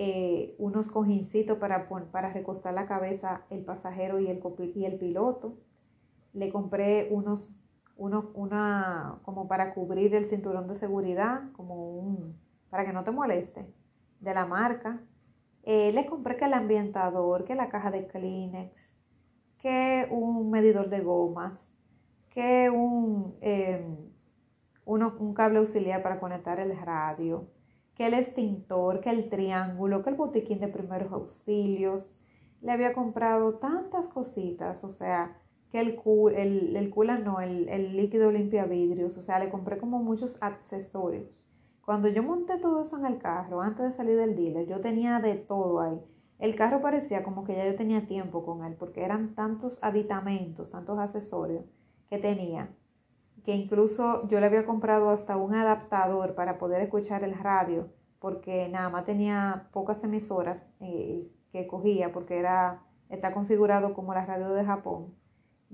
[0.00, 4.40] eh, unos cojincitos para, para recostar la cabeza el pasajero y el,
[4.76, 5.56] y el piloto.
[6.34, 7.52] Le compré unos,
[7.96, 12.38] una, como para cubrir el cinturón de seguridad, como un,
[12.70, 13.66] para que no te moleste,
[14.20, 15.00] de la marca.
[15.64, 18.94] Eh, le compré que el ambientador, que la caja de Kleenex,
[19.58, 21.74] que un medidor de gomas,
[22.30, 23.96] que un, em,
[24.86, 27.48] un cable auxiliar para conectar el radio,
[27.98, 32.14] que el extintor, que el triángulo, que el botiquín de primeros auxilios,
[32.62, 35.36] le había comprado tantas cositas, o sea,
[35.72, 36.00] que el,
[36.36, 40.38] el, el cooler no, el, el líquido limpia vidrios, o sea, le compré como muchos
[40.40, 41.44] accesorios.
[41.84, 45.18] Cuando yo monté todo eso en el carro, antes de salir del dealer, yo tenía
[45.18, 46.00] de todo ahí.
[46.38, 50.70] El carro parecía como que ya yo tenía tiempo con él, porque eran tantos aditamentos,
[50.70, 51.64] tantos accesorios
[52.08, 52.70] que tenía,
[53.44, 58.68] que incluso yo le había comprado hasta un adaptador para poder escuchar el radio, porque
[58.68, 64.50] nada más tenía pocas emisoras eh, que cogía, porque era, está configurado como la radio
[64.54, 65.14] de Japón.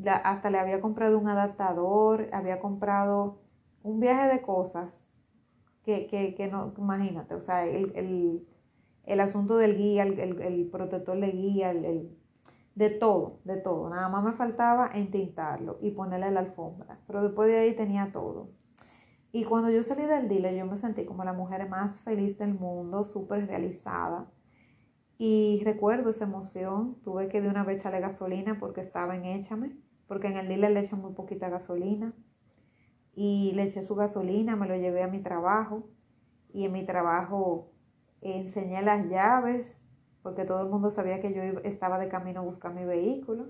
[0.06, 3.38] hasta le había comprado un adaptador, había comprado
[3.82, 4.90] un viaje de cosas
[5.84, 8.46] que, que, que no, imagínate, o sea, el, el,
[9.04, 12.16] el asunto del guía, el, el protector de guía, el,
[12.74, 13.88] de todo, de todo.
[13.90, 18.50] Nada más me faltaba entintarlo y ponerle la alfombra, pero después de ahí tenía todo.
[19.32, 22.54] Y cuando yo salí del dealer, yo me sentí como la mujer más feliz del
[22.54, 24.30] mundo, súper realizada.
[25.18, 29.72] Y recuerdo esa emoción, tuve que de una vez echarle gasolina porque estaba en Échame,
[30.06, 32.12] porque en el dealer le echan muy poquita gasolina.
[33.16, 35.88] Y le eché su gasolina, me lo llevé a mi trabajo
[36.52, 37.72] y en mi trabajo
[38.20, 39.83] enseñé las llaves,
[40.24, 43.46] porque todo el mundo sabía que yo estaba de camino a buscar mi vehículo.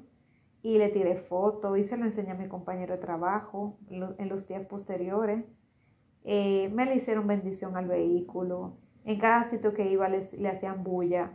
[0.61, 4.47] Y le tiré foto y se lo enseñé a mi compañero de trabajo en los
[4.47, 5.45] días posteriores.
[6.25, 8.77] Eh, me le hicieron bendición al vehículo.
[9.05, 11.33] En cada sitio que iba le hacían bulla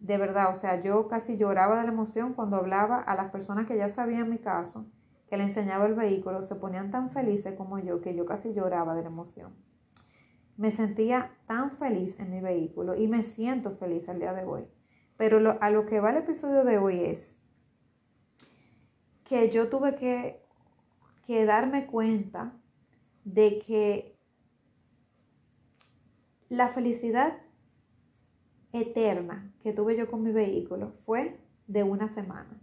[0.00, 3.66] de verdad, o sea, yo casi lloraba de la emoción cuando hablaba a las personas
[3.66, 4.86] que ya sabían mi caso,
[5.28, 8.94] que le enseñaba el vehículo, se ponían tan felices como yo que yo casi lloraba
[8.94, 9.52] de la emoción.
[10.56, 14.64] Me sentía tan feliz en mi vehículo y me siento feliz al día de hoy.
[15.20, 17.36] Pero a lo que va el episodio de hoy es
[19.24, 20.40] que yo tuve que,
[21.44, 22.54] darme cuenta
[23.26, 24.18] de que
[26.48, 27.36] la felicidad
[28.72, 32.58] eterna que tuve yo con mi vehículo fue de una semana.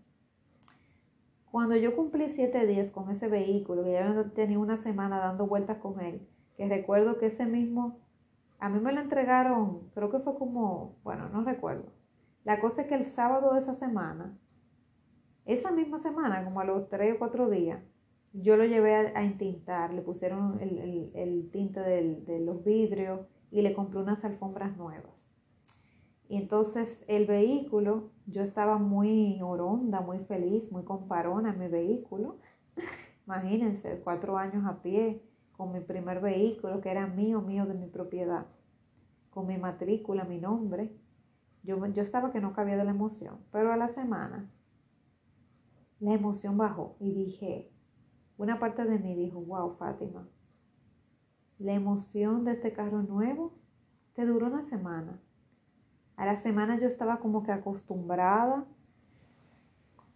[1.52, 5.78] Cuando yo cumplí siete días con ese vehículo, que ya tenía una semana dando vueltas
[5.78, 8.00] con él, que recuerdo que ese mismo,
[8.58, 11.97] a mí me lo entregaron, creo que fue como, bueno, no recuerdo.
[12.48, 14.40] La cosa es que el sábado de esa semana,
[15.44, 17.84] esa misma semana, como a los tres o cuatro días,
[18.32, 23.20] yo lo llevé a, intintar, le pusieron el, tinte de los vidrios
[23.52, 25.12] y le compré unas alfombras nuevas.
[26.30, 32.38] Y entonces el vehículo, yo estaba muy oronda, muy feliz, muy comparona en mi vehículo.
[33.28, 37.88] Imagínense, cuatro años a pie, con mi primer vehículo, que era mío, mío de mi
[37.88, 38.46] propiedad,
[39.32, 40.96] con mi matrícula, mi nombre.
[41.68, 44.50] Yo, yo estaba que no cabía de la emoción, pero a la semana
[46.00, 47.70] la emoción bajó y dije,
[48.38, 50.28] una parte de mí dijo, wow, Fátima,
[51.60, 53.54] la emoción de este carro nuevo
[54.16, 55.20] te duró una semana
[56.18, 58.66] a la semana yo estaba como que acostumbrada,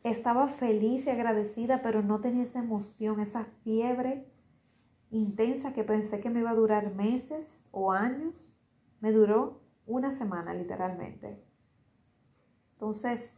[0.04, 4.26] estaba feliz y agradecida, pero no tenía esa emoción, esa fiebre
[5.12, 8.52] intensa que pensé que me iba a durar meses o años.
[9.00, 11.44] Me duró una semana literalmente.
[12.74, 13.38] Entonces,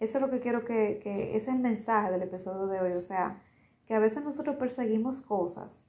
[0.00, 2.92] eso es lo que quiero que, que es el mensaje del episodio de hoy.
[2.92, 3.42] O sea,
[3.86, 5.86] que a veces nosotros perseguimos cosas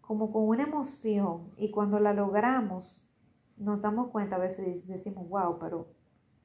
[0.00, 2.98] como con una emoción y cuando la logramos
[3.58, 5.88] nos damos cuenta, a veces decimos, wow, pero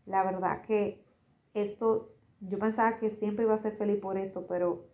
[0.06, 1.06] la verdad que
[1.54, 2.10] esto,
[2.42, 4.88] yo pensaba que siempre iba a ser feliz por esto, pero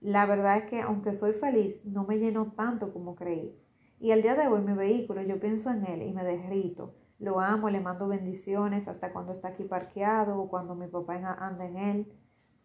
[0.00, 3.58] la verdad es que aunque soy feliz, no me lleno tanto como creí.
[4.04, 6.94] Y al día de hoy mi vehículo, yo pienso en él y me derrito.
[7.18, 11.64] Lo amo, le mando bendiciones hasta cuando está aquí parqueado o cuando mi papá anda
[11.64, 12.12] en él.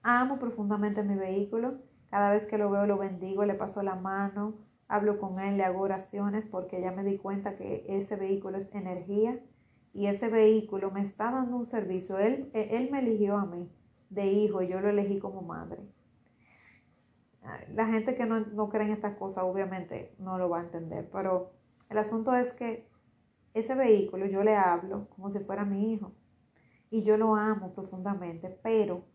[0.04, 1.78] Amo profundamente mi vehículo.
[2.10, 4.56] Cada vez que lo veo lo bendigo, le paso la mano,
[4.89, 8.75] hablo con él, le hago oraciones porque ya me di cuenta que ese vehículo es
[8.75, 9.39] energía
[9.93, 12.19] y ese vehículo me está dando un servicio.
[12.19, 13.71] Él, él me eligió a mí
[14.10, 15.84] de hijo yo lo elegí como madre.
[17.73, 21.10] La gente que no, no cree en estas cosas obviamente no lo va a entender,
[21.12, 21.52] pero
[21.89, 22.88] el asunto es que
[23.54, 26.12] ese vehículo yo le hablo como si fuera mi hijo
[26.91, 29.06] y yo lo amo profundamente, pero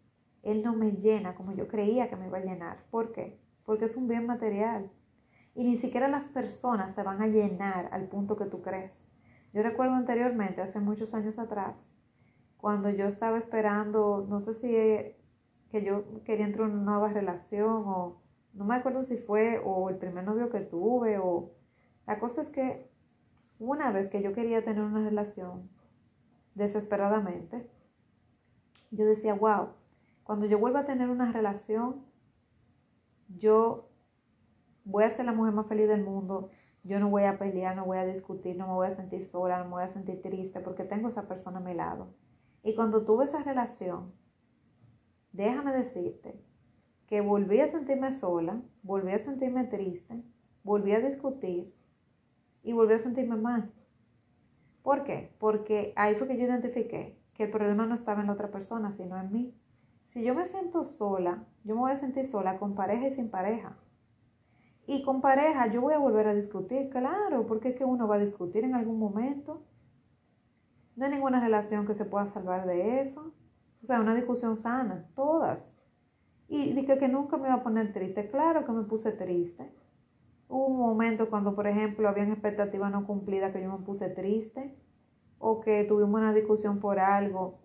[0.43, 2.85] él no me llena como yo creía que me iba a llenar.
[2.91, 3.39] ¿Por qué?
[3.65, 4.91] Porque es un bien material
[5.55, 9.05] y ni siquiera las personas te van a llenar al punto que tú crees.
[9.53, 11.89] Yo recuerdo anteriormente, hace muchos años atrás,
[12.57, 14.75] cuando yo estaba esperando, no sé si
[15.75, 18.23] que yo quería entrar en una nueva relación o
[18.53, 21.51] no me acuerdo si fue o el primer novio que tuve o
[22.07, 22.89] la cosa es que
[23.59, 25.69] una vez que yo quería tener una relación
[26.55, 27.69] desesperadamente,
[28.93, 29.71] yo decía, wow,
[30.23, 32.05] cuando yo vuelva a tener una relación,
[33.37, 33.89] yo
[34.85, 36.51] voy a ser la mujer más feliz del mundo,
[36.85, 39.59] yo no voy a pelear, no voy a discutir, no me voy a sentir sola,
[39.59, 42.15] no me voy a sentir triste porque tengo esa persona a mi lado.
[42.63, 44.13] Y cuando tuve esa relación,
[45.35, 46.41] déjame decirte
[47.07, 50.23] que volví a sentirme sola, volví a sentirme triste,
[50.63, 51.75] volví a discutir
[52.63, 53.71] y volví a sentirme mal.
[54.83, 55.35] ¿Por qué?
[55.39, 58.93] Porque ahí fue que yo identifiqué que el problema no estaba en la otra persona,
[58.93, 59.55] sino en mí.
[60.07, 63.29] Si yo me siento sola, yo me voy a sentir sola con pareja y sin
[63.29, 63.77] pareja.
[64.87, 68.17] Y con pareja yo voy a volver a discutir, claro, porque es que uno va
[68.17, 69.63] a discutir en algún momento.
[70.95, 73.35] No hay ninguna relación que se pueda salvar de eso.
[73.85, 75.71] O sea, una discusión sana, todas.
[76.49, 78.31] Y dije que nunca me iba a poner triste.
[78.31, 79.71] Claro que me puse triste.
[80.49, 84.75] Hubo un momento cuando, por ejemplo, había expectativas no cumplidas que yo me puse triste.
[85.39, 87.59] O que tuvimos una discusión por algo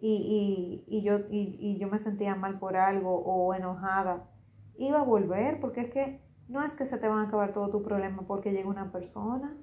[0.00, 4.30] y, y, y yo, y, y yo me sentía mal por algo o enojada.
[4.78, 7.68] Iba a volver porque es que no es que se te van a acabar todo
[7.68, 9.54] tu problema porque llega una persona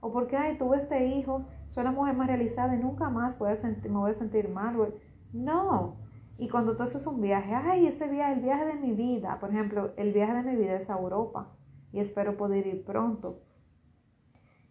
[0.00, 3.52] o porque, ay, tuve este hijo, soy la mujer más realizada y nunca más voy
[3.52, 4.92] a sentir, me voy a sentir mal.
[5.34, 5.96] No.
[6.38, 9.50] Y cuando tú haces un viaje, ay, ese viaje, el viaje de mi vida, por
[9.50, 11.52] ejemplo, el viaje de mi vida es a Europa
[11.92, 13.40] y espero poder ir pronto.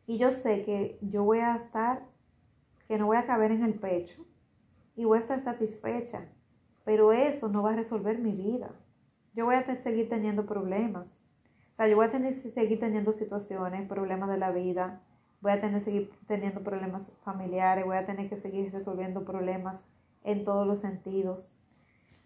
[0.07, 2.03] Y yo sé que yo voy a estar,
[2.88, 4.26] que no voy a caber en el pecho
[4.95, 6.26] y voy a estar satisfecha,
[6.86, 8.72] pero eso no va a resolver mi vida.
[9.34, 11.07] Yo voy a seguir teniendo problemas.
[11.74, 15.01] O sea, yo voy a tener seguir teniendo situaciones, problemas de la vida,
[15.41, 19.82] voy a tener seguir teniendo problemas familiares, voy a tener que seguir resolviendo problemas
[20.24, 21.47] en todos los sentidos.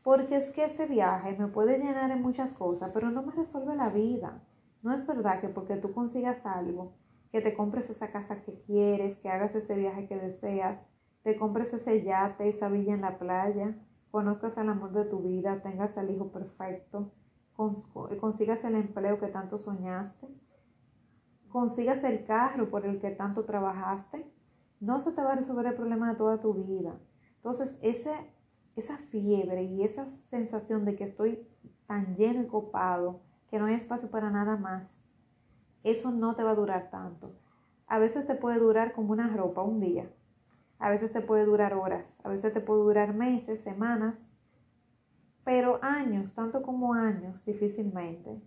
[0.03, 3.75] Porque es que ese viaje me puede llenar en muchas cosas, pero no me resuelve
[3.75, 4.41] la vida.
[4.81, 6.93] No es verdad que porque tú consigas algo,
[7.31, 10.79] que te compres esa casa que quieres, que hagas ese viaje que deseas,
[11.23, 13.75] te compres ese yate, esa villa en la playa,
[14.11, 17.11] conozcas al amor de tu vida, tengas al hijo perfecto,
[18.19, 20.27] consigas el empleo que tanto soñaste,
[21.49, 24.25] consigas el carro por el que tanto trabajaste,
[24.79, 26.95] no se te va a resolver el problema de toda tu vida.
[27.37, 31.47] Entonces, esa fiebre y esa sensación de que estoy
[31.87, 34.89] tan lleno y copado, que no hay espacio para nada más,
[35.83, 37.33] eso no te va a durar tanto.
[37.87, 40.09] A veces te puede durar como una ropa un día,
[40.79, 44.15] a veces te puede durar horas, a veces te puede durar meses, semanas,
[45.45, 48.41] pero años, tanto como años, difícilmente.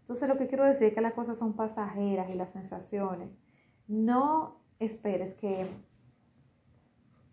[0.00, 3.30] Entonces lo que quiero decir es que las cosas son pasajeras y las sensaciones.
[3.86, 5.68] No esperes que,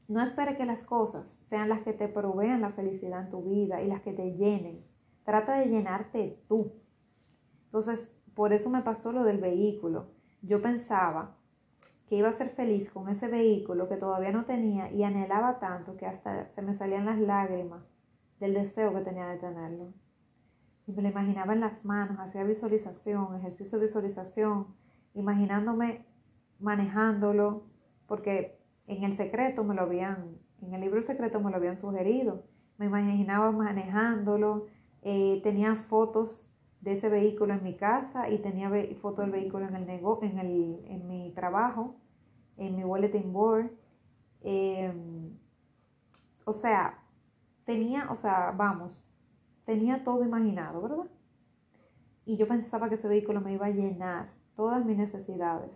[0.08, 3.82] no esperes que las cosas sean las que te provean la felicidad en tu vida
[3.82, 4.84] y las que te llenen.
[5.24, 6.74] Trata de llenarte tú.
[7.66, 10.12] Entonces, por eso me pasó lo del vehículo.
[10.42, 11.36] Yo pensaba
[12.08, 15.98] que iba a ser feliz con ese vehículo que todavía no tenía y anhelaba tanto
[15.98, 17.84] que hasta se me salían las lágrimas
[18.40, 19.94] del deseo que tenía de tenerlo.
[20.86, 24.68] Y me lo imaginaba en las manos, hacía visualización, ejercicio de visualización,
[25.14, 26.06] imaginándome
[26.60, 27.64] manejándolo,
[28.08, 28.57] porque
[28.88, 32.44] en el secreto me lo habían, en el libro secreto me lo habían sugerido.
[32.78, 34.68] Me imaginaba manejándolo,
[35.02, 36.48] eh, tenía fotos
[36.82, 38.72] de ese vehículo en mi casa y tenía
[39.02, 41.96] fotos del vehículo en el nego en, el, en mi trabajo,
[42.56, 43.72] en mi bulletin board.
[44.42, 45.38] Em,
[46.46, 47.00] o sea,
[47.66, 49.06] tenía, o sea, vamos,
[49.66, 51.12] tenía todo imaginado, ¿verdad?
[52.26, 55.72] Y yo pensaba que ese vehículo me iba a llenar todas mis necesidades.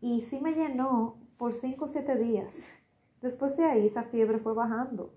[0.00, 2.52] Y sí me llenó por 5 o 7 días.
[3.22, 5.14] Después de ahí esa fiebre fue bajando.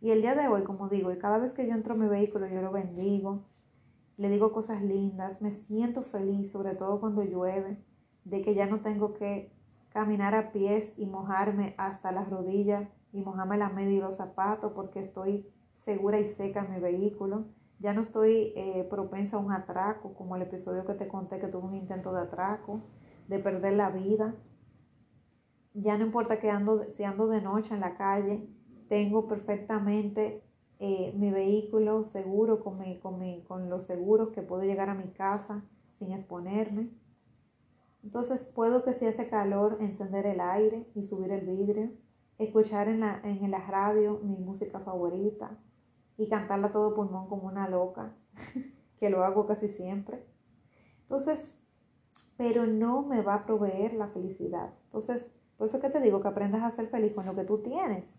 [0.00, 2.08] Y el día de hoy, como digo, y cada vez que yo entro en mi
[2.08, 3.44] vehículo, yo lo bendigo,
[4.16, 7.78] le digo cosas lindas, me siento feliz, sobre todo cuando llueve,
[8.24, 9.52] de que ya no tengo que
[9.90, 14.72] caminar a pies y mojarme hasta las rodillas y mojarme la media y los zapatos
[14.72, 17.44] porque estoy segura y seca en mi vehículo.
[17.78, 21.48] Ya no estoy eh, propensa a un atraco, como el episodio que te conté que
[21.48, 22.80] tuve un intento de atraco,
[23.28, 24.34] de perder la vida.
[25.74, 28.48] Ya no importa que ando, si ando de noche en la calle,
[28.88, 30.42] tengo perfectamente
[30.78, 35.62] eh, mi vehículo seguro con, con, con los seguros que puedo llegar a mi casa
[35.98, 36.90] sin exponerme.
[38.02, 41.90] Entonces puedo que si hace calor encender el aire y subir el vidrio
[42.44, 45.58] escuchar en la, en la radio mi música favorita
[46.16, 48.14] y cantarla todo pulmón como una loca,
[48.98, 50.24] que lo hago casi siempre.
[51.02, 51.58] Entonces,
[52.36, 54.72] pero no me va a proveer la felicidad.
[54.86, 55.30] Entonces,
[55.60, 58.16] por eso que te digo que aprendas a ser feliz con lo que tú tienes,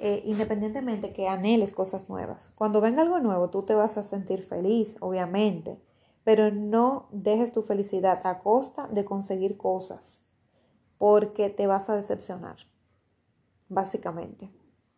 [0.00, 2.50] eh, independientemente que anheles cosas nuevas.
[2.56, 5.78] Cuando venga algo nuevo, tú te vas a sentir feliz, obviamente,
[6.24, 10.24] pero no dejes tu felicidad a costa de conseguir cosas,
[10.98, 12.56] porque te vas a decepcionar
[13.68, 14.50] básicamente.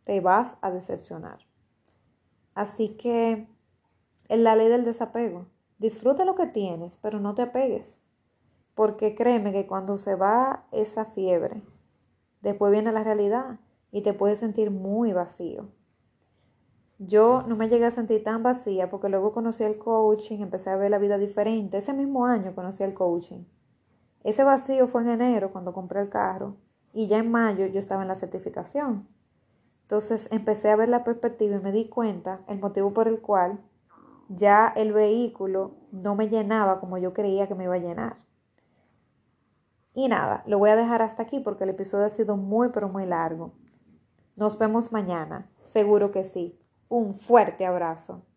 [0.05, 1.41] Te vas a decepcionar.
[2.55, 3.47] Así que
[4.29, 5.45] en la ley del desapego,
[5.77, 8.01] disfruta lo que tienes, pero no te apegues.
[8.77, 11.63] Porque créeme que cuando se va esa fiebre,
[12.43, 13.59] después viene la realidad.
[13.93, 15.71] y te puedes sentir muy vacío.
[16.99, 20.77] Yo no me llegué a sentir tan vacía porque luego conocí el coaching, empecé a
[20.77, 21.79] ver la vida diferente.
[21.79, 23.45] Ese mismo año conocí el coaching.
[24.23, 26.57] Ese vacío fue en enero cuando compré el carro
[26.93, 29.09] y ya en mayo yo estaba en la certificación.
[29.83, 33.61] Entonces empecé a ver la perspectiva y me di cuenta el motivo por el cual
[34.29, 38.26] ya el vehículo no me llenaba como yo creía que me iba a llenar.
[39.97, 42.91] Y nada, lo voy a dejar hasta aquí porque el episodio ha sido muy pero
[42.91, 43.55] muy largo.
[44.37, 46.61] Nos vemos mañana, seguro que sí.
[46.91, 48.27] Un fuerte abrazo.